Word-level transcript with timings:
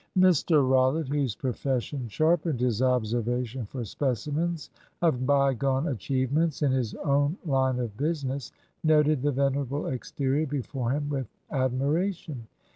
Mr 0.17 0.67
Rollitt, 0.67 1.09
whose 1.09 1.35
profession 1.35 2.07
sharpened 2.07 2.59
his 2.59 2.81
observation 2.81 3.67
for 3.67 3.85
specimens 3.85 4.71
of 5.03 5.27
bygone 5.27 5.87
achievements 5.89 6.63
in 6.63 6.71
his 6.71 6.95
own 6.95 7.37
line 7.45 7.77
of 7.77 7.95
business, 7.97 8.51
noted 8.83 9.21
the 9.21 9.31
venerable 9.31 9.85
exterior 9.85 10.47
before 10.47 10.89
him 10.89 11.07
with 11.07 11.27
admiration. 11.51 12.47